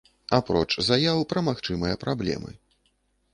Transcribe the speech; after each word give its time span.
Апроч 0.37 0.71
заяў 0.87 1.21
пра 1.33 1.39
магчымыя 1.49 1.99
праблемы. 2.05 2.51